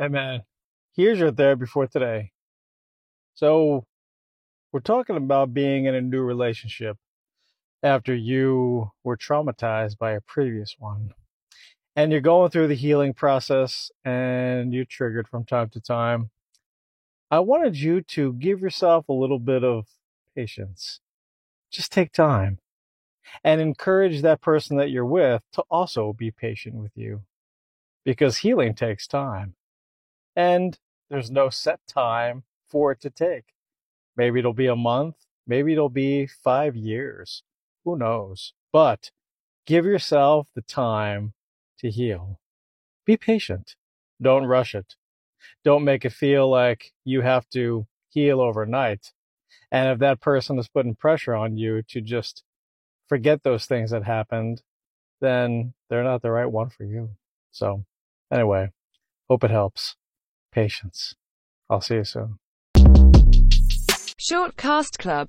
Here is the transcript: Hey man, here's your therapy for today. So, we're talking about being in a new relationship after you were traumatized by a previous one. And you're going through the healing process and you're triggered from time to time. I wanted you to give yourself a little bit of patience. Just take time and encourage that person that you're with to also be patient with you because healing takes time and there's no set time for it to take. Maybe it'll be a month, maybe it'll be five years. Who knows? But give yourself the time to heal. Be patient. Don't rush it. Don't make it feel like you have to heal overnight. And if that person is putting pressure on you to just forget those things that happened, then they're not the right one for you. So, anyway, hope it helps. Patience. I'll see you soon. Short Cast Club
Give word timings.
Hey 0.00 0.06
man, 0.06 0.42
here's 0.94 1.18
your 1.18 1.32
therapy 1.32 1.66
for 1.66 1.88
today. 1.88 2.30
So, 3.34 3.84
we're 4.70 4.78
talking 4.78 5.16
about 5.16 5.52
being 5.52 5.86
in 5.86 5.96
a 5.96 6.00
new 6.00 6.20
relationship 6.20 6.98
after 7.82 8.14
you 8.14 8.92
were 9.02 9.16
traumatized 9.16 9.98
by 9.98 10.12
a 10.12 10.20
previous 10.20 10.76
one. 10.78 11.14
And 11.96 12.12
you're 12.12 12.20
going 12.20 12.52
through 12.52 12.68
the 12.68 12.76
healing 12.76 13.12
process 13.12 13.90
and 14.04 14.72
you're 14.72 14.84
triggered 14.84 15.26
from 15.26 15.44
time 15.44 15.68
to 15.70 15.80
time. 15.80 16.30
I 17.28 17.40
wanted 17.40 17.76
you 17.76 18.00
to 18.02 18.34
give 18.34 18.60
yourself 18.60 19.08
a 19.08 19.12
little 19.12 19.40
bit 19.40 19.64
of 19.64 19.88
patience. 20.36 21.00
Just 21.72 21.90
take 21.90 22.12
time 22.12 22.60
and 23.42 23.60
encourage 23.60 24.22
that 24.22 24.42
person 24.42 24.76
that 24.76 24.90
you're 24.90 25.04
with 25.04 25.42
to 25.54 25.64
also 25.68 26.12
be 26.12 26.30
patient 26.30 26.76
with 26.76 26.92
you 26.94 27.22
because 28.04 28.38
healing 28.38 28.76
takes 28.76 29.08
time 29.08 29.56
and 30.38 30.78
there's 31.10 31.32
no 31.32 31.50
set 31.50 31.80
time 31.88 32.44
for 32.68 32.92
it 32.92 33.00
to 33.00 33.10
take. 33.10 33.46
Maybe 34.16 34.38
it'll 34.38 34.52
be 34.52 34.68
a 34.68 34.76
month, 34.76 35.16
maybe 35.48 35.72
it'll 35.72 35.88
be 35.88 36.28
five 36.28 36.76
years. 36.76 37.42
Who 37.84 37.98
knows? 37.98 38.52
But 38.72 39.10
give 39.66 39.84
yourself 39.84 40.46
the 40.54 40.62
time 40.62 41.32
to 41.80 41.90
heal. 41.90 42.38
Be 43.04 43.16
patient. 43.16 43.74
Don't 44.22 44.46
rush 44.46 44.76
it. 44.76 44.94
Don't 45.64 45.84
make 45.84 46.04
it 46.04 46.12
feel 46.12 46.48
like 46.48 46.92
you 47.04 47.22
have 47.22 47.48
to 47.50 47.88
heal 48.08 48.40
overnight. 48.40 49.12
And 49.72 49.88
if 49.90 49.98
that 49.98 50.20
person 50.20 50.56
is 50.58 50.68
putting 50.68 50.94
pressure 50.94 51.34
on 51.34 51.56
you 51.56 51.82
to 51.88 52.00
just 52.00 52.44
forget 53.08 53.42
those 53.42 53.66
things 53.66 53.90
that 53.90 54.04
happened, 54.04 54.62
then 55.20 55.74
they're 55.90 56.04
not 56.04 56.22
the 56.22 56.30
right 56.30 56.50
one 56.50 56.70
for 56.70 56.84
you. 56.84 57.10
So, 57.50 57.84
anyway, 58.30 58.70
hope 59.28 59.42
it 59.42 59.50
helps. 59.50 59.96
Patience. 60.58 61.14
I'll 61.70 61.80
see 61.80 61.94
you 61.94 62.04
soon. 62.04 62.38
Short 64.18 64.56
Cast 64.56 64.98
Club 64.98 65.26